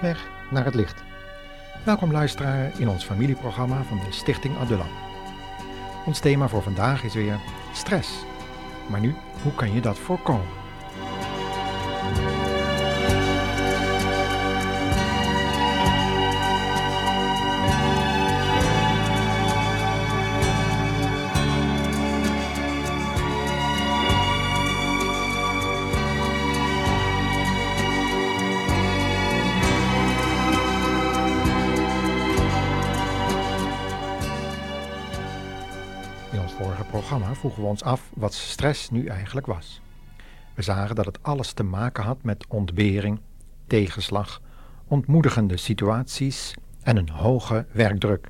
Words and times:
Weg 0.00 0.30
naar 0.50 0.64
het 0.64 0.74
licht. 0.74 1.02
Welkom 1.84 2.12
luisteraar 2.12 2.80
in 2.80 2.88
ons 2.88 3.04
familieprogramma 3.04 3.82
van 3.82 3.98
de 3.98 4.12
Stichting 4.12 4.58
Adulam. 4.58 4.88
Ons 6.06 6.18
thema 6.18 6.48
voor 6.48 6.62
vandaag 6.62 7.04
is 7.04 7.14
weer 7.14 7.38
stress. 7.72 8.24
Maar 8.88 9.00
nu, 9.00 9.14
hoe 9.42 9.54
kan 9.54 9.72
je 9.72 9.80
dat 9.80 9.98
voorkomen? 9.98 10.59
Programma 37.10 37.38
vroegen 37.38 37.62
we 37.62 37.68
ons 37.68 37.82
af 37.82 38.10
wat 38.14 38.34
stress 38.34 38.90
nu 38.90 39.06
eigenlijk 39.06 39.46
was. 39.46 39.80
We 40.54 40.62
zagen 40.62 40.94
dat 40.94 41.06
het 41.06 41.22
alles 41.22 41.52
te 41.52 41.62
maken 41.62 42.04
had 42.04 42.22
met 42.22 42.46
ontbering, 42.48 43.20
tegenslag, 43.66 44.40
ontmoedigende 44.86 45.56
situaties 45.56 46.54
en 46.82 46.96
een 46.96 47.08
hoge 47.08 47.66
werkdruk. 47.72 48.28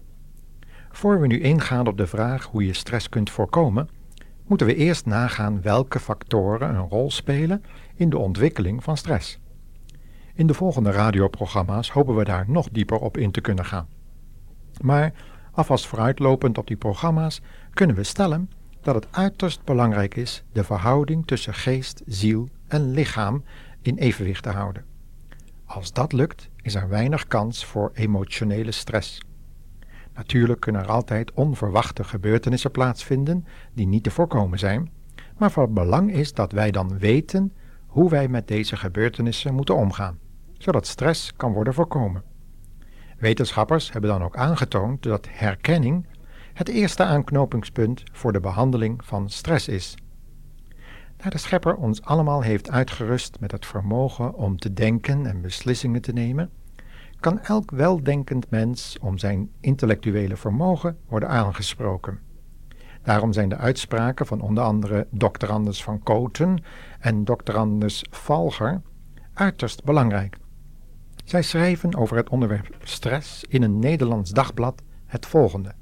Voor 0.90 1.20
we 1.20 1.26
nu 1.26 1.40
ingaan 1.40 1.86
op 1.86 1.96
de 1.96 2.06
vraag 2.06 2.44
hoe 2.44 2.66
je 2.66 2.72
stress 2.72 3.08
kunt 3.08 3.30
voorkomen, 3.30 3.88
moeten 4.46 4.66
we 4.66 4.74
eerst 4.74 5.06
nagaan 5.06 5.62
welke 5.62 6.00
factoren 6.00 6.74
een 6.74 6.88
rol 6.88 7.10
spelen 7.10 7.64
in 7.94 8.10
de 8.10 8.18
ontwikkeling 8.18 8.84
van 8.84 8.96
stress. 8.96 9.38
In 10.34 10.46
de 10.46 10.54
volgende 10.54 10.90
radioprogramma's 10.90 11.90
hopen 11.90 12.16
we 12.16 12.24
daar 12.24 12.44
nog 12.48 12.68
dieper 12.68 12.98
op 12.98 13.16
in 13.16 13.30
te 13.30 13.40
kunnen 13.40 13.64
gaan. 13.64 13.88
Maar 14.80 15.12
alvast 15.52 15.86
vooruitlopend 15.86 16.58
op 16.58 16.66
die 16.66 16.76
programma's 16.76 17.40
kunnen 17.70 17.96
we 17.96 18.04
stellen 18.04 18.50
dat 18.82 18.94
het 18.94 19.06
uiterst 19.10 19.64
belangrijk 19.64 20.16
is 20.16 20.44
de 20.52 20.64
verhouding 20.64 21.26
tussen 21.26 21.54
geest, 21.54 22.02
ziel 22.06 22.48
en 22.68 22.90
lichaam 22.90 23.44
in 23.82 23.96
evenwicht 23.96 24.42
te 24.42 24.50
houden. 24.50 24.84
Als 25.64 25.92
dat 25.92 26.12
lukt, 26.12 26.48
is 26.62 26.74
er 26.74 26.88
weinig 26.88 27.26
kans 27.26 27.64
voor 27.64 27.90
emotionele 27.94 28.72
stress. 28.72 29.20
Natuurlijk 30.14 30.60
kunnen 30.60 30.82
er 30.82 30.88
altijd 30.88 31.32
onverwachte 31.32 32.04
gebeurtenissen 32.04 32.70
plaatsvinden 32.70 33.46
die 33.72 33.86
niet 33.86 34.02
te 34.02 34.10
voorkomen 34.10 34.58
zijn, 34.58 34.90
maar 35.38 35.50
van 35.50 35.74
belang 35.74 36.12
is 36.12 36.32
dat 36.34 36.52
wij 36.52 36.70
dan 36.70 36.98
weten 36.98 37.52
hoe 37.86 38.10
wij 38.10 38.28
met 38.28 38.48
deze 38.48 38.76
gebeurtenissen 38.76 39.54
moeten 39.54 39.76
omgaan, 39.76 40.18
zodat 40.58 40.86
stress 40.86 41.32
kan 41.36 41.52
worden 41.52 41.74
voorkomen. 41.74 42.22
Wetenschappers 43.18 43.92
hebben 43.92 44.10
dan 44.10 44.22
ook 44.22 44.36
aangetoond 44.36 45.02
dat 45.02 45.28
herkenning 45.30 46.06
het 46.52 46.68
eerste 46.68 47.04
aanknopingspunt 47.04 48.02
voor 48.12 48.32
de 48.32 48.40
behandeling 48.40 49.04
van 49.04 49.30
stress 49.30 49.68
is. 49.68 49.94
Daar 51.16 51.30
de 51.30 51.38
schepper 51.38 51.76
ons 51.76 52.02
allemaal 52.02 52.42
heeft 52.42 52.70
uitgerust 52.70 53.40
met 53.40 53.52
het 53.52 53.66
vermogen 53.66 54.34
om 54.34 54.58
te 54.58 54.72
denken 54.72 55.26
en 55.26 55.40
beslissingen 55.40 56.02
te 56.02 56.12
nemen, 56.12 56.50
kan 57.20 57.40
elk 57.40 57.70
weldenkend 57.70 58.50
mens 58.50 58.96
om 59.00 59.18
zijn 59.18 59.50
intellectuele 59.60 60.36
vermogen 60.36 60.98
worden 61.08 61.28
aangesproken. 61.28 62.18
Daarom 63.02 63.32
zijn 63.32 63.48
de 63.48 63.56
uitspraken 63.56 64.26
van 64.26 64.40
onder 64.40 64.64
andere 64.64 65.06
Dr. 65.10 65.46
Anders 65.46 65.82
van 65.82 66.02
Koten 66.02 66.62
en 67.00 67.24
Dr. 67.24 67.56
Anders 67.56 68.04
Valger 68.10 68.82
uiterst 69.32 69.84
belangrijk. 69.84 70.36
Zij 71.24 71.42
schrijven 71.42 71.96
over 71.96 72.16
het 72.16 72.28
onderwerp 72.28 72.76
stress 72.82 73.44
in 73.44 73.62
een 73.62 73.78
Nederlands 73.78 74.30
dagblad 74.30 74.82
het 75.06 75.26
volgende. 75.26 75.74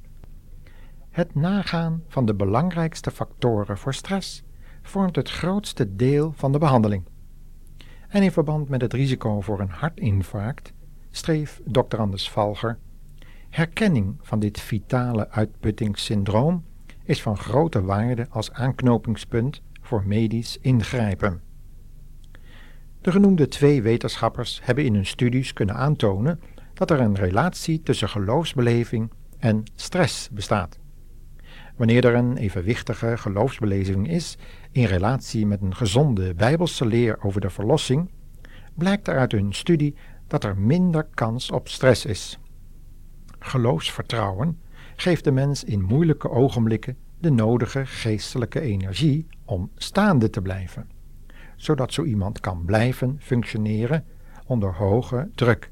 Het 1.11 1.35
nagaan 1.35 2.03
van 2.09 2.27
de 2.27 2.35
belangrijkste 2.35 3.11
factoren 3.11 3.79
voor 3.79 3.95
stress 3.95 4.43
vormt 4.83 5.17
het 5.17 5.31
grootste 5.31 5.97
deel 5.97 6.33
van 6.37 6.53
de 6.53 6.59
behandeling. 6.59 7.05
En 8.09 8.23
in 8.23 8.33
verband 8.33 8.69
met 8.69 8.81
het 8.81 8.93
risico 8.93 9.41
voor 9.41 9.61
een 9.61 9.71
hartinfarct 9.71 10.73
streef 11.11 11.61
Dr. 11.65 11.97
Anders 11.97 12.31
Valger 12.31 12.79
herkenning 13.51 14.17
van 14.23 14.39
dit 14.39 14.61
vitale 14.61 15.31
uitputtingssyndroom 15.31 16.65
is 17.05 17.23
van 17.23 17.37
grote 17.37 17.83
waarde 17.83 18.27
als 18.31 18.53
aanknopingspunt 18.53 19.63
voor 19.81 20.07
medisch 20.07 20.59
ingrijpen. 20.61 21.41
De 23.01 23.11
genoemde 23.11 23.49
twee 23.49 23.83
wetenschappers 23.83 24.61
hebben 24.63 24.85
in 24.85 24.95
hun 24.95 25.07
studies 25.07 25.53
kunnen 25.53 25.75
aantonen 25.75 26.41
dat 26.75 26.91
er 26.91 27.01
een 27.01 27.15
relatie 27.15 27.83
tussen 27.83 28.09
geloofsbeleving 28.09 29.11
en 29.39 29.63
stress 29.75 30.31
bestaat. 30.31 30.79
Wanneer 31.79 32.05
er 32.05 32.15
een 32.15 32.37
evenwichtige 32.37 33.17
geloofsbeleving 33.17 34.09
is 34.09 34.39
in 34.73 34.85
relatie 34.85 35.47
met 35.47 35.63
een 35.63 35.75
gezonde 35.75 36.35
bijbelse 36.35 36.87
leer 36.87 37.23
over 37.23 37.41
de 37.41 37.51
verlossing, 37.51 38.11
blijkt 38.75 39.09
er 39.09 39.19
uit 39.19 39.33
hun 39.33 39.55
studie 39.55 39.95
dat 40.27 40.45
er 40.45 40.59
minder 40.59 41.07
kans 41.15 41.51
op 41.51 41.69
stress 41.69 42.05
is. 42.05 42.39
Geloofsvertrouwen 43.39 44.59
geeft 44.97 45.25
de 45.25 45.31
mens 45.31 45.65
in 45.65 45.83
moeilijke 45.83 46.31
ogenblikken 46.31 46.97
de 47.19 47.31
nodige 47.31 47.87
geestelijke 47.87 48.61
energie 48.61 49.27
om 49.45 49.71
staande 49.77 50.31
te 50.31 50.43
blijven, 50.43 50.91
zodat 51.57 51.93
zo 51.93 52.05
iemand 52.05 52.41
kan 52.41 52.65
blijven 52.65 53.17
functioneren 53.21 54.05
onder 54.47 54.75
hoge 54.75 55.31
druk. 55.35 55.71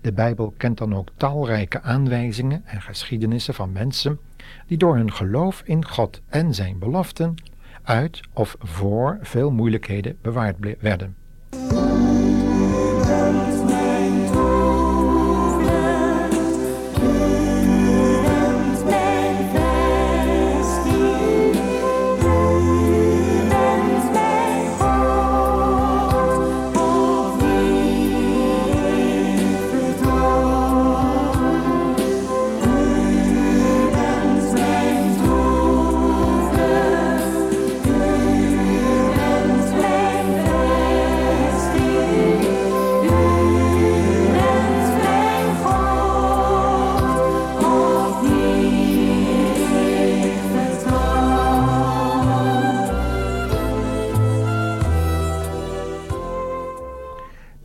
De 0.00 0.12
Bijbel 0.12 0.54
kent 0.56 0.78
dan 0.78 0.94
ook 0.94 1.08
talrijke 1.16 1.80
aanwijzingen 1.80 2.66
en 2.66 2.82
geschiedenissen 2.82 3.54
van 3.54 3.72
mensen 3.72 4.18
die 4.66 4.78
door 4.78 4.96
hun 4.96 5.12
geloof 5.12 5.62
in 5.64 5.86
God 5.86 6.20
en 6.28 6.54
zijn 6.54 6.78
beloften 6.78 7.34
uit 7.82 8.20
of 8.32 8.56
voor 8.58 9.18
veel 9.22 9.50
moeilijkheden 9.50 10.18
bewaard 10.22 10.56
werden. 10.80 11.16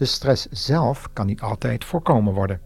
De 0.03 0.09
stress 0.09 0.47
zelf 0.50 1.09
kan 1.13 1.25
niet 1.25 1.41
altijd 1.41 1.85
voorkomen 1.85 2.33
worden. 2.33 2.61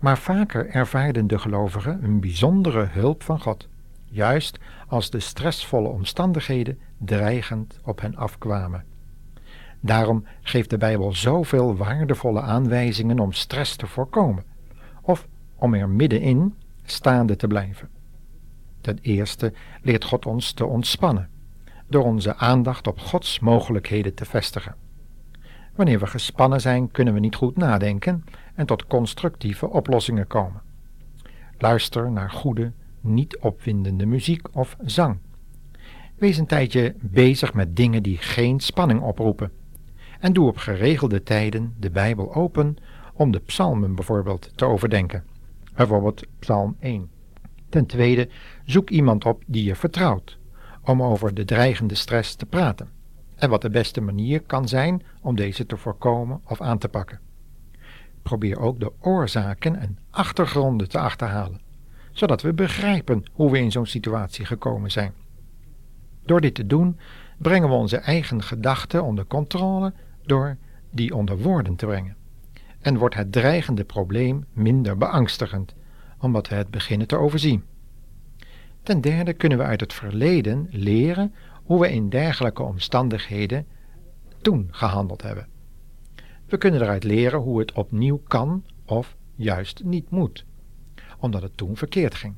Maar 0.00 0.18
vaker 0.18 0.68
ervaarden 0.68 1.26
de 1.26 1.38
gelovigen 1.38 2.04
een 2.04 2.20
bijzondere 2.20 2.88
hulp 2.90 3.22
van 3.22 3.40
God, 3.40 3.68
juist 4.04 4.58
als 4.88 5.10
de 5.10 5.20
stressvolle 5.20 5.88
omstandigheden 5.88 6.78
dreigend 6.98 7.80
op 7.84 8.00
hen 8.00 8.16
afkwamen. 8.16 8.84
Daarom 9.80 10.24
geeft 10.40 10.70
de 10.70 10.78
Bijbel 10.78 11.12
zoveel 11.12 11.76
waardevolle 11.76 12.40
aanwijzingen 12.40 13.18
om 13.18 13.32
stress 13.32 13.76
te 13.76 13.86
voorkomen, 13.86 14.44
of 15.02 15.26
om 15.54 15.74
er 15.74 15.88
middenin 15.88 16.54
staande 16.84 17.36
te 17.36 17.46
blijven. 17.46 17.88
Ten 18.80 18.98
eerste 19.02 19.52
leert 19.82 20.04
God 20.04 20.26
ons 20.26 20.52
te 20.52 20.64
ontspannen, 20.64 21.28
door 21.86 22.04
onze 22.04 22.36
aandacht 22.36 22.86
op 22.86 22.98
Gods 22.98 23.38
mogelijkheden 23.38 24.14
te 24.14 24.24
vestigen. 24.24 24.87
Wanneer 25.78 25.98
we 25.98 26.06
gespannen 26.06 26.60
zijn, 26.60 26.90
kunnen 26.90 27.14
we 27.14 27.20
niet 27.20 27.34
goed 27.34 27.56
nadenken 27.56 28.24
en 28.54 28.66
tot 28.66 28.86
constructieve 28.86 29.68
oplossingen 29.68 30.26
komen. 30.26 30.60
Luister 31.58 32.10
naar 32.10 32.30
goede, 32.30 32.72
niet 33.00 33.38
opwindende 33.38 34.06
muziek 34.06 34.56
of 34.56 34.76
zang. 34.84 35.18
Wees 36.16 36.38
een 36.38 36.46
tijdje 36.46 36.94
bezig 37.00 37.54
met 37.54 37.76
dingen 37.76 38.02
die 38.02 38.16
geen 38.16 38.60
spanning 38.60 39.00
oproepen. 39.00 39.50
En 40.20 40.32
doe 40.32 40.48
op 40.48 40.56
geregelde 40.56 41.22
tijden 41.22 41.74
de 41.78 41.90
Bijbel 41.90 42.34
open 42.34 42.76
om 43.14 43.30
de 43.30 43.40
psalmen 43.40 43.94
bijvoorbeeld 43.94 44.50
te 44.54 44.64
overdenken. 44.64 45.24
Bijvoorbeeld 45.74 46.26
Psalm 46.38 46.76
1. 46.80 47.10
Ten 47.68 47.86
tweede, 47.86 48.28
zoek 48.64 48.90
iemand 48.90 49.24
op 49.24 49.42
die 49.46 49.64
je 49.64 49.74
vertrouwt, 49.74 50.38
om 50.82 51.02
over 51.02 51.34
de 51.34 51.44
dreigende 51.44 51.94
stress 51.94 52.34
te 52.34 52.46
praten 52.46 52.96
en 53.38 53.50
wat 53.50 53.62
de 53.62 53.70
beste 53.70 54.00
manier 54.00 54.40
kan 54.40 54.68
zijn 54.68 55.02
om 55.20 55.36
deze 55.36 55.66
te 55.66 55.76
voorkomen 55.76 56.40
of 56.44 56.60
aan 56.60 56.78
te 56.78 56.88
pakken. 56.88 57.20
probeer 58.22 58.58
ook 58.60 58.80
de 58.80 58.92
oorzaken 59.00 59.76
en 59.76 59.98
achtergronden 60.10 60.88
te 60.88 60.98
achterhalen, 60.98 61.60
zodat 62.12 62.42
we 62.42 62.52
begrijpen 62.52 63.24
hoe 63.32 63.50
we 63.50 63.58
in 63.58 63.70
zo'n 63.70 63.86
situatie 63.86 64.44
gekomen 64.44 64.90
zijn. 64.90 65.12
Door 66.24 66.40
dit 66.40 66.54
te 66.54 66.66
doen, 66.66 66.98
brengen 67.38 67.68
we 67.68 67.74
onze 67.74 67.96
eigen 67.96 68.42
gedachten 68.42 69.04
onder 69.04 69.26
controle 69.26 69.92
door 70.24 70.56
die 70.90 71.14
onder 71.14 71.38
woorden 71.38 71.76
te 71.76 71.86
brengen. 71.86 72.16
En 72.80 72.98
wordt 72.98 73.14
het 73.14 73.32
dreigende 73.32 73.84
probleem 73.84 74.44
minder 74.52 74.96
beangstigend, 74.96 75.74
omdat 76.18 76.48
we 76.48 76.54
het 76.54 76.70
beginnen 76.70 77.06
te 77.06 77.16
overzien. 77.16 77.64
Ten 78.82 79.00
derde 79.00 79.32
kunnen 79.32 79.58
we 79.58 79.64
uit 79.64 79.80
het 79.80 79.92
verleden 79.92 80.66
leren 80.70 81.34
hoe 81.68 81.80
we 81.80 81.92
in 81.92 82.08
dergelijke 82.08 82.62
omstandigheden 82.62 83.66
toen 84.40 84.68
gehandeld 84.70 85.22
hebben. 85.22 85.48
We 86.46 86.58
kunnen 86.58 86.82
eruit 86.82 87.04
leren 87.04 87.40
hoe 87.40 87.58
het 87.58 87.72
opnieuw 87.72 88.22
kan 88.28 88.64
of 88.84 89.16
juist 89.34 89.84
niet 89.84 90.10
moet, 90.10 90.44
omdat 91.18 91.42
het 91.42 91.56
toen 91.56 91.76
verkeerd 91.76 92.14
ging. 92.14 92.34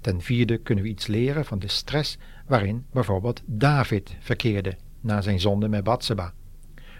Ten 0.00 0.20
vierde 0.20 0.58
kunnen 0.58 0.84
we 0.84 0.90
iets 0.90 1.06
leren 1.06 1.44
van 1.44 1.58
de 1.58 1.68
stress 1.68 2.18
waarin 2.46 2.86
bijvoorbeeld 2.92 3.42
David 3.46 4.16
verkeerde 4.20 4.76
na 5.00 5.20
zijn 5.20 5.40
zonde 5.40 5.68
met 5.68 5.84
Batseba, 5.84 6.32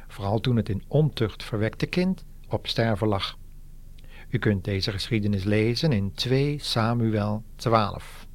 vooral 0.06 0.40
toen 0.40 0.56
het 0.56 0.68
in 0.68 0.84
ontucht 0.88 1.42
verwekte 1.44 1.86
kind 1.86 2.24
op 2.48 2.66
sterven 2.66 3.08
lag. 3.08 3.38
U 4.28 4.38
kunt 4.38 4.64
deze 4.64 4.92
geschiedenis 4.92 5.44
lezen 5.44 5.92
in 5.92 6.12
2 6.12 6.58
Samuel 6.58 7.42
12. 7.56 8.26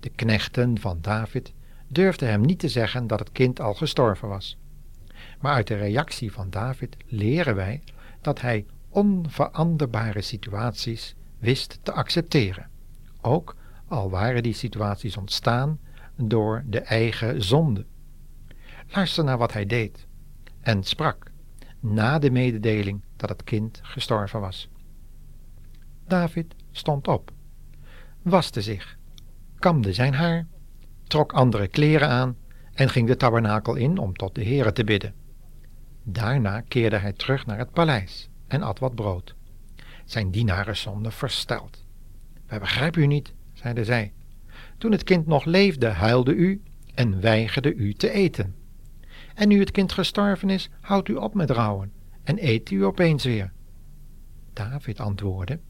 De 0.00 0.08
knechten 0.08 0.78
van 0.78 0.98
David 1.00 1.52
durfden 1.92 2.28
hem 2.28 2.40
niet 2.40 2.58
te 2.58 2.68
zeggen 2.68 3.06
dat 3.06 3.18
het 3.18 3.32
kind 3.32 3.60
al 3.60 3.74
gestorven 3.74 4.28
was. 4.28 4.56
Maar 5.40 5.52
uit 5.52 5.66
de 5.66 5.76
reactie 5.76 6.32
van 6.32 6.50
David 6.50 6.96
leren 7.06 7.54
wij 7.54 7.82
dat 8.20 8.40
hij 8.40 8.66
onveranderbare 8.88 10.20
situaties 10.20 11.14
wist 11.38 11.78
te 11.82 11.92
accepteren, 11.92 12.68
ook 13.20 13.56
al 13.88 14.10
waren 14.10 14.42
die 14.42 14.52
situaties 14.52 15.16
ontstaan 15.16 15.78
door 16.16 16.64
de 16.66 16.80
eigen 16.80 17.42
zonde. 17.42 17.86
Luister 18.88 19.24
naar 19.24 19.38
wat 19.38 19.52
hij 19.52 19.66
deed 19.66 20.06
en 20.60 20.82
sprak 20.82 21.30
na 21.80 22.18
de 22.18 22.30
mededeling 22.30 23.02
dat 23.16 23.28
het 23.28 23.44
kind 23.44 23.80
gestorven 23.82 24.40
was. 24.40 24.68
David 26.06 26.54
stond 26.70 27.08
op, 27.08 27.32
waste 28.22 28.62
zich, 28.62 28.96
kamde 29.58 29.92
zijn 29.92 30.14
haar, 30.14 30.46
trok 31.12 31.32
andere 31.32 31.68
kleren 31.68 32.08
aan 32.08 32.36
en 32.74 32.88
ging 32.88 33.06
de 33.06 33.16
tabernakel 33.16 33.74
in 33.74 33.98
om 33.98 34.16
tot 34.16 34.34
de 34.34 34.44
Heere 34.44 34.72
te 34.72 34.84
bidden. 34.84 35.14
Daarna 36.02 36.60
keerde 36.60 36.96
hij 36.96 37.12
terug 37.12 37.46
naar 37.46 37.58
het 37.58 37.70
paleis 37.70 38.28
en 38.46 38.62
at 38.62 38.78
wat 38.78 38.94
brood. 38.94 39.34
Zijn 40.04 40.30
dienaren 40.30 40.76
stonden 40.76 41.12
versteld. 41.12 41.84
Wij 42.46 42.58
begrijpen 42.58 43.02
u 43.02 43.06
niet, 43.06 43.32
zeide 43.52 43.84
zij. 43.84 44.12
Toen 44.78 44.92
het 44.92 45.04
kind 45.04 45.26
nog 45.26 45.44
leefde, 45.44 45.86
huilde 45.86 46.34
u 46.34 46.62
en 46.94 47.20
weigerde 47.20 47.74
u 47.74 47.92
te 47.94 48.10
eten. 48.10 48.54
En 49.34 49.48
nu 49.48 49.58
het 49.58 49.70
kind 49.70 49.92
gestorven 49.92 50.50
is, 50.50 50.70
houdt 50.80 51.08
u 51.08 51.14
op 51.14 51.34
met 51.34 51.50
rouwen 51.50 51.92
en 52.22 52.46
eet 52.46 52.70
u 52.70 52.84
opeens 52.84 53.24
weer. 53.24 53.52
David 54.52 55.00
antwoordde: 55.00 55.60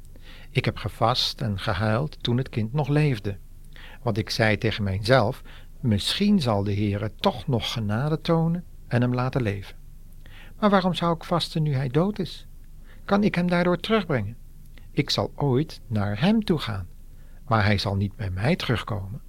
Ik 0.51 0.65
heb 0.65 0.77
gevast 0.77 1.41
en 1.41 1.59
gehuild 1.59 2.23
toen 2.23 2.37
het 2.37 2.49
kind 2.49 2.73
nog 2.73 2.89
leefde. 2.89 3.39
Want 4.03 4.19
ik 4.19 4.31
zei 4.31 4.59
tegen 4.59 4.85
mijzelf: 4.85 5.43
Misschien 5.81 6.41
zal 6.41 6.65
de 6.65 6.75
Heere 6.75 7.13
toch 7.15 7.47
nog 7.47 7.73
genade 7.73 8.21
tonen 8.21 8.65
en 8.89 9.01
hem 9.01 9.15
laten 9.15 9.43
leven. 9.43 9.77
Maar 10.59 10.71
waarom 10.71 10.95
zou 10.95 11.15
ik 11.15 11.25
vasten 11.25 11.63
nu 11.63 11.75
hij 11.75 11.89
dood 11.89 12.19
is? 12.19 12.47
Kan 13.05 13.25
ik 13.25 13.35
hem 13.35 13.49
daardoor 13.49 13.77
terugbrengen? 13.77 14.37
Ik 14.91 15.11
zal 15.11 15.33
ooit 15.35 15.81
naar 15.87 16.21
hem 16.21 16.45
toe 16.45 16.59
gaan, 16.59 16.87
maar 17.47 17.65
hij 17.65 17.79
zal 17.79 17.97
niet 17.97 18.17
bij 18.17 18.31
mij 18.31 18.57
terugkomen. 18.57 19.21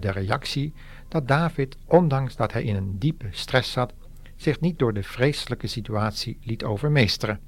De 0.00 0.10
reactie 0.10 0.72
dat 1.08 1.28
David, 1.28 1.76
ondanks 1.86 2.36
dat 2.36 2.52
hij 2.52 2.62
in 2.62 2.76
een 2.76 2.98
diepe 2.98 3.26
stress 3.30 3.72
zat, 3.72 3.92
zich 4.36 4.60
niet 4.60 4.78
door 4.78 4.92
de 4.92 5.02
vreselijke 5.02 5.66
situatie 5.66 6.38
liet 6.42 6.64
overmeesteren. 6.64 7.40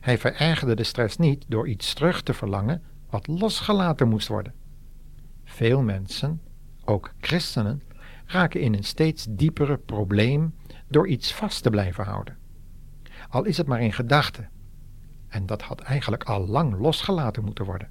Hij 0.00 0.18
verergerde 0.18 0.74
de 0.74 0.84
stress 0.84 1.16
niet 1.16 1.44
door 1.48 1.68
iets 1.68 1.94
terug 1.94 2.22
te 2.22 2.34
verlangen 2.34 2.82
wat 3.10 3.26
losgelaten 3.26 4.08
moest 4.08 4.28
worden. 4.28 4.54
Veel 5.44 5.82
mensen, 5.82 6.40
ook 6.84 7.12
christenen, 7.20 7.82
raken 8.26 8.60
in 8.60 8.74
een 8.74 8.84
steeds 8.84 9.26
diepere 9.30 9.76
probleem 9.76 10.54
door 10.88 11.08
iets 11.08 11.34
vast 11.34 11.62
te 11.62 11.70
blijven 11.70 12.04
houden. 12.04 12.36
Al 13.28 13.44
is 13.44 13.56
het 13.56 13.66
maar 13.66 13.80
in 13.80 13.92
gedachten. 13.92 14.50
En 15.28 15.46
dat 15.46 15.62
had 15.62 15.80
eigenlijk 15.80 16.24
al 16.24 16.46
lang 16.46 16.78
losgelaten 16.78 17.44
moeten 17.44 17.64
worden. 17.64 17.88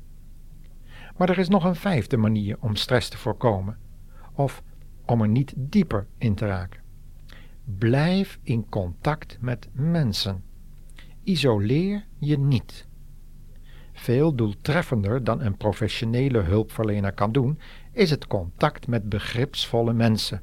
Maar 1.22 1.30
er 1.30 1.38
is 1.38 1.50
nog 1.50 1.64
een 1.64 1.76
vijfde 1.76 2.18
manier 2.18 2.58
om 2.60 2.76
stress 2.76 3.10
te 3.10 3.18
voorkomen, 3.18 3.78
of 4.34 4.64
om 5.06 5.22
er 5.22 5.28
niet 5.28 5.54
dieper 5.58 6.08
in 6.18 6.36
te 6.36 6.46
raken. 6.46 6.82
Blijf 7.64 8.40
in 8.44 8.70
contact 8.70 9.38
met 9.42 9.70
mensen. 9.72 10.44
Isoleer 11.24 12.06
je 12.18 12.40
niet. 12.40 12.88
Veel 13.94 14.36
doeltreffender 14.36 15.24
dan 15.24 15.42
een 15.42 15.58
professionele 15.58 16.40
hulpverlener 16.40 17.14
kan 17.14 17.32
doen, 17.32 17.60
is 17.92 18.10
het 18.10 18.28
contact 18.28 18.88
met 18.88 19.10
begripsvolle 19.10 19.94
mensen. 19.94 20.42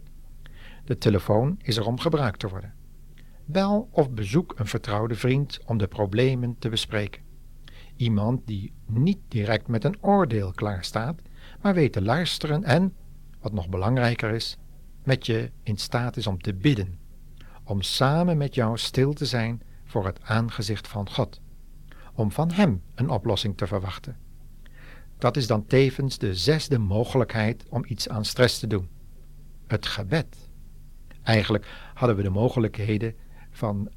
De 0.85 0.99
telefoon 0.99 1.59
is 1.63 1.77
er 1.77 1.87
om 1.87 1.99
gebruikt 1.99 2.39
te 2.39 2.49
worden. 2.49 2.75
Bel 3.45 3.89
of 3.93 4.11
bezoek 4.11 4.55
een 4.57 4.67
vertrouwde 4.67 5.15
vriend 5.15 5.61
om 5.67 5.79
de 5.79 5.89
problemen 5.89 6.57
te 6.59 6.69
bespreken. 6.69 7.28
Iemand 7.99 8.47
die 8.47 8.73
niet 8.87 9.19
direct 9.29 9.69
met 9.69 9.85
een 9.85 9.97
oordeel 10.01 10.53
klaarstaat, 10.53 11.21
maar 11.63 11.75
weet 11.75 11.93
te 11.93 12.03
luisteren 12.03 12.65
en, 12.65 12.95
wat 13.41 13.53
nog 13.53 13.69
belangrijker 13.69 14.31
is, 14.31 14.59
met 15.05 15.27
je 15.27 15.51
in 15.63 15.77
staat 15.77 16.17
is 16.17 16.27
om 16.27 16.41
te 16.41 16.55
bidden, 16.55 16.99
om 17.65 17.83
samen 17.83 18.37
met 18.37 18.55
jou 18.55 18.79
stil 18.79 19.13
te 19.13 19.27
zijn 19.27 19.63
voor 19.85 20.07
het 20.07 20.23
aangezicht 20.23 20.89
van 20.89 21.11
God, 21.11 21.41
om 22.15 22.33
van 22.33 22.51
Hem 22.51 22.83
een 22.95 23.11
oplossing 23.11 23.57
te 23.57 23.67
verwachten. 23.67 24.17
Dat 25.19 25.37
is 25.37 25.47
dan 25.47 25.67
tevens 25.67 26.19
de 26.19 26.35
zesde 26.35 26.79
mogelijkheid 26.79 27.65
om 27.69 27.85
iets 27.87 28.09
aan 28.09 28.25
stress 28.25 28.59
te 28.59 28.67
doen: 28.67 28.89
het 29.67 29.87
gebed. 29.87 30.51
Eigenlijk 31.23 31.91
hadden 31.95 32.17
we 32.17 32.23
de 32.23 32.31
mogelijkheden 32.31 33.15
van 33.51 33.91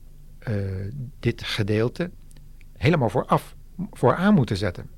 uh, 0.47 0.91
dit 1.19 1.43
gedeelte 1.43 2.11
helemaal 2.77 3.09
vooraf 3.09 3.55
voor 3.77 4.15
aan 4.15 4.33
moeten 4.33 4.57
zetten. 4.57 4.89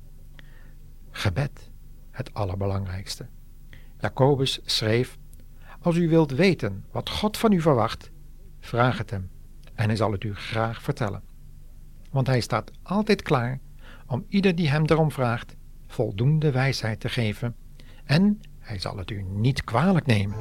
Gebed, 1.10 1.70
het 2.10 2.34
allerbelangrijkste. 2.34 3.26
Jacobus 4.00 4.60
schreef: 4.64 5.18
Als 5.80 5.96
u 5.96 6.08
wilt 6.08 6.30
weten 6.30 6.84
wat 6.90 7.10
God 7.10 7.36
van 7.36 7.52
u 7.52 7.60
verwacht, 7.60 8.10
vraag 8.60 8.98
het 8.98 9.10
hem 9.10 9.30
en 9.74 9.86
hij 9.86 9.96
zal 9.96 10.12
het 10.12 10.24
u 10.24 10.34
graag 10.34 10.82
vertellen. 10.82 11.22
Want 12.10 12.26
hij 12.26 12.40
staat 12.40 12.70
altijd 12.82 13.22
klaar 13.22 13.60
om 14.06 14.24
ieder 14.28 14.54
die 14.54 14.68
hem 14.68 14.84
erom 14.86 15.10
vraagt 15.10 15.56
voldoende 15.86 16.50
wijsheid 16.50 17.00
te 17.00 17.08
geven 17.08 17.56
en 18.04 18.40
hij 18.58 18.78
zal 18.78 18.96
het 18.96 19.10
u 19.10 19.22
niet 19.22 19.64
kwalijk 19.64 20.06
nemen. 20.06 20.36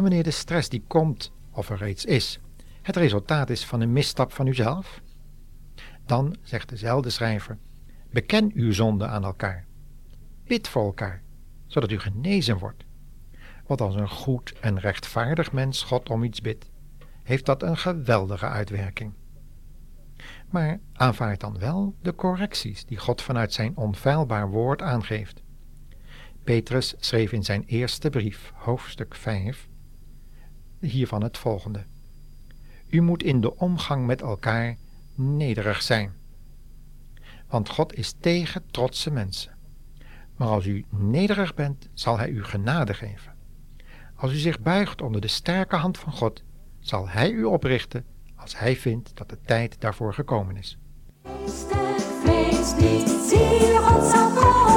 Wanneer 0.00 0.22
de 0.22 0.30
stress 0.30 0.68
die 0.68 0.84
komt, 0.86 1.32
of 1.50 1.70
er 1.70 1.76
reeds 1.76 2.04
is, 2.04 2.40
het 2.82 2.96
resultaat 2.96 3.50
is 3.50 3.64
van 3.64 3.80
een 3.80 3.92
misstap 3.92 4.32
van 4.32 4.46
uzelf? 4.46 5.00
Dan, 6.06 6.36
zegt 6.42 6.68
dezelfde 6.68 7.10
schrijver, 7.10 7.58
beken 8.10 8.50
uw 8.54 8.72
zonde 8.72 9.06
aan 9.06 9.24
elkaar. 9.24 9.66
Bid 10.44 10.68
voor 10.68 10.84
elkaar, 10.84 11.22
zodat 11.66 11.90
u 11.90 11.98
genezen 11.98 12.58
wordt. 12.58 12.84
Want 13.66 13.80
als 13.80 13.94
een 13.94 14.08
goed 14.08 14.52
en 14.60 14.78
rechtvaardig 14.78 15.52
mens 15.52 15.82
God 15.82 16.10
om 16.10 16.24
iets 16.24 16.40
bidt, 16.40 16.70
heeft 17.22 17.46
dat 17.46 17.62
een 17.62 17.76
geweldige 17.76 18.46
uitwerking. 18.46 19.12
Maar 20.50 20.80
aanvaard 20.92 21.40
dan 21.40 21.58
wel 21.58 21.94
de 22.02 22.14
correcties 22.14 22.84
die 22.84 22.98
God 22.98 23.22
vanuit 23.22 23.52
zijn 23.52 23.76
onfeilbaar 23.76 24.50
woord 24.50 24.82
aangeeft. 24.82 25.42
Petrus 26.44 26.94
schreef 26.98 27.32
in 27.32 27.42
zijn 27.42 27.64
eerste 27.66 28.10
brief, 28.10 28.52
hoofdstuk 28.54 29.14
5, 29.14 29.68
hiervan 30.82 31.22
het 31.22 31.38
volgende. 31.38 31.84
U 32.88 33.00
moet 33.00 33.22
in 33.22 33.40
de 33.40 33.56
omgang 33.56 34.06
met 34.06 34.22
elkaar 34.22 34.76
nederig 35.14 35.82
zijn. 35.82 36.12
Want 37.48 37.68
God 37.68 37.94
is 37.94 38.14
tegen 38.20 38.62
trotse 38.70 39.10
mensen. 39.10 39.56
Maar 40.36 40.48
als 40.48 40.66
u 40.66 40.84
nederig 40.90 41.54
bent, 41.54 41.88
zal 41.94 42.18
Hij 42.18 42.28
u 42.28 42.44
genade 42.44 42.94
geven. 42.94 43.34
Als 44.14 44.32
u 44.32 44.36
zich 44.36 44.60
buigt 44.60 45.02
onder 45.02 45.20
de 45.20 45.28
sterke 45.28 45.76
hand 45.76 45.98
van 45.98 46.12
God, 46.12 46.42
zal 46.80 47.08
Hij 47.08 47.30
u 47.30 47.44
oprichten 47.44 48.04
als 48.36 48.58
Hij 48.58 48.76
vindt 48.76 49.16
dat 49.16 49.28
de 49.28 49.38
tijd 49.44 49.80
daarvoor 49.80 50.14
gekomen 50.14 50.56
is. 50.56 50.78
Vrees 52.22 52.74
niet, 52.76 53.08
zie 53.08 54.71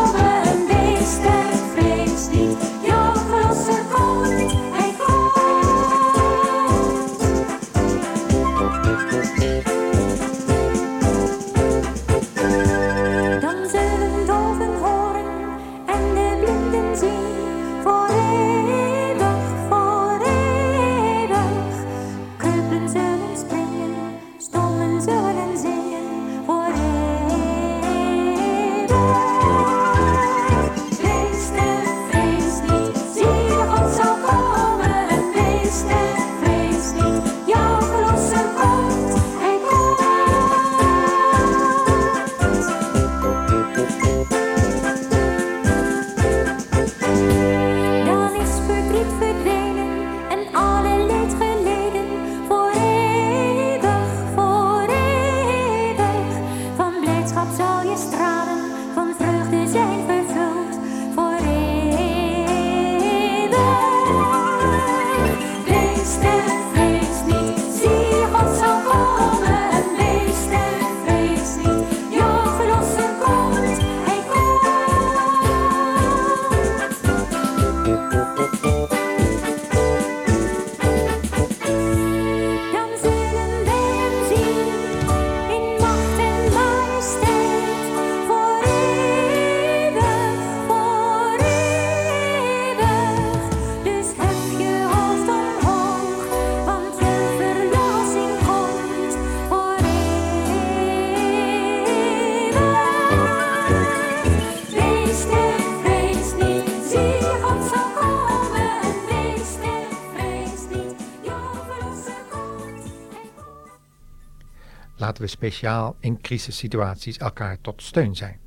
speciaal 115.27 115.95
in 115.99 116.21
crisissituaties 116.21 117.17
elkaar 117.17 117.61
tot 117.61 117.81
steun 117.81 118.15
zijn. 118.15 118.39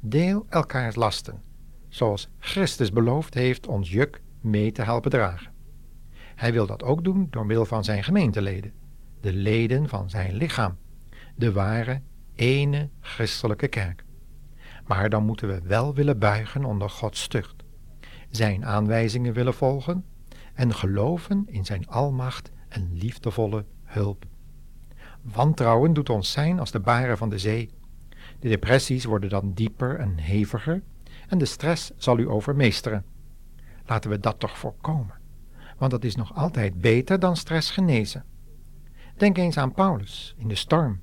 Deel 0.00 0.46
elkaars 0.48 0.94
lasten, 0.94 1.42
zoals 1.88 2.28
Christus 2.38 2.92
beloofd 2.92 3.34
heeft 3.34 3.66
ons 3.66 3.90
juk 3.90 4.22
mee 4.40 4.72
te 4.72 4.82
helpen 4.82 5.10
dragen. 5.10 5.52
Hij 6.34 6.52
wil 6.52 6.66
dat 6.66 6.82
ook 6.82 7.04
doen 7.04 7.26
door 7.30 7.46
middel 7.46 7.66
van 7.66 7.84
zijn 7.84 8.04
gemeenteleden, 8.04 8.72
de 9.20 9.32
leden 9.32 9.88
van 9.88 10.10
zijn 10.10 10.34
lichaam, 10.34 10.78
de 11.36 11.52
ware, 11.52 12.02
ene 12.34 12.88
christelijke 13.00 13.68
kerk. 13.68 14.04
Maar 14.86 15.10
dan 15.10 15.24
moeten 15.24 15.48
we 15.48 15.60
wel 15.62 15.94
willen 15.94 16.18
buigen 16.18 16.64
onder 16.64 16.90
Gods 16.90 17.28
tucht, 17.28 17.64
zijn 18.30 18.64
aanwijzingen 18.64 19.32
willen 19.32 19.54
volgen 19.54 20.04
en 20.54 20.74
geloven 20.74 21.44
in 21.46 21.64
zijn 21.64 21.88
almacht 21.88 22.50
en 22.68 22.90
liefdevolle 22.92 23.64
hulp. 23.84 24.24
Wantrouwen 25.32 25.92
doet 25.92 26.10
ons 26.10 26.32
zijn 26.32 26.58
als 26.58 26.70
de 26.70 26.80
baren 26.80 27.18
van 27.18 27.28
de 27.28 27.38
zee. 27.38 27.70
De 28.40 28.48
depressies 28.48 29.04
worden 29.04 29.30
dan 29.30 29.52
dieper 29.52 29.98
en 29.98 30.18
heviger 30.18 30.82
en 31.28 31.38
de 31.38 31.44
stress 31.44 31.92
zal 31.96 32.18
u 32.18 32.28
overmeesteren. 32.28 33.04
Laten 33.86 34.10
we 34.10 34.20
dat 34.20 34.38
toch 34.38 34.58
voorkomen, 34.58 35.18
want 35.78 35.90
dat 35.90 36.04
is 36.04 36.16
nog 36.16 36.34
altijd 36.34 36.80
beter 36.80 37.18
dan 37.18 37.36
stress 37.36 37.70
genezen. 37.70 38.24
Denk 39.16 39.36
eens 39.36 39.58
aan 39.58 39.72
Paulus 39.72 40.34
in 40.38 40.48
de 40.48 40.54
storm, 40.54 41.00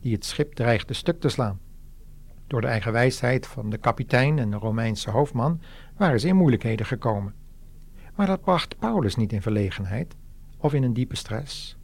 die 0.00 0.12
het 0.12 0.24
schip 0.24 0.52
dreigde 0.52 0.94
stuk 0.94 1.20
te 1.20 1.28
slaan. 1.28 1.60
Door 2.46 2.60
de 2.60 2.66
eigen 2.66 2.92
wijsheid 2.92 3.46
van 3.46 3.70
de 3.70 3.78
kapitein 3.78 4.38
en 4.38 4.50
de 4.50 4.56
Romeinse 4.56 5.10
hoofdman 5.10 5.60
waren 5.96 6.20
ze 6.20 6.28
in 6.28 6.36
moeilijkheden 6.36 6.86
gekomen. 6.86 7.34
Maar 8.14 8.26
dat 8.26 8.40
bracht 8.40 8.78
Paulus 8.78 9.16
niet 9.16 9.32
in 9.32 9.42
verlegenheid 9.42 10.16
of 10.58 10.74
in 10.74 10.82
een 10.82 10.92
diepe 10.92 11.16
stress. 11.16 11.76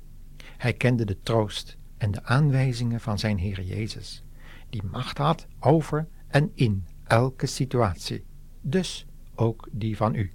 Hij 0.56 0.72
kende 0.72 1.04
de 1.04 1.22
troost 1.22 1.78
en 2.00 2.10
de 2.10 2.24
aanwijzingen 2.24 3.00
van 3.00 3.18
zijn 3.18 3.38
Heer 3.38 3.62
Jezus, 3.62 4.24
die 4.70 4.82
macht 4.90 5.18
had 5.18 5.46
over 5.58 6.08
en 6.28 6.50
in 6.54 6.86
elke 7.06 7.46
situatie, 7.46 8.24
dus 8.60 9.06
ook 9.34 9.68
die 9.70 9.96
van 9.96 10.14
u. 10.14 10.32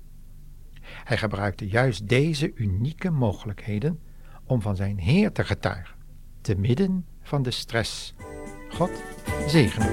Hij 0.81 1.17
gebruikte 1.17 1.67
juist 1.67 2.07
deze 2.07 2.51
unieke 2.55 3.09
mogelijkheden 3.09 3.99
om 4.43 4.61
van 4.61 4.75
zijn 4.75 4.99
Heer 4.99 5.31
te 5.31 5.43
getuigen, 5.43 5.95
te 6.41 6.55
midden 6.55 7.05
van 7.21 7.43
de 7.43 7.51
stress. 7.51 8.13
God 8.69 8.91
zegen 9.47 9.81
u. 9.81 9.89